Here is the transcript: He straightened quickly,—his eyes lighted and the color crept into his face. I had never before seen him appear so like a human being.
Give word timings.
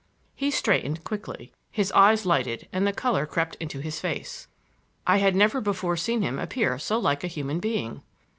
He 0.33 0.49
straightened 0.49 1.03
quickly,—his 1.03 1.91
eyes 1.91 2.25
lighted 2.25 2.67
and 2.73 2.87
the 2.87 2.91
color 2.91 3.27
crept 3.27 3.53
into 3.59 3.81
his 3.81 3.99
face. 3.99 4.47
I 5.05 5.17
had 5.17 5.35
never 5.35 5.61
before 5.61 5.95
seen 5.95 6.23
him 6.23 6.39
appear 6.39 6.79
so 6.79 6.97
like 6.97 7.23
a 7.23 7.27
human 7.27 7.59
being. 7.59 8.01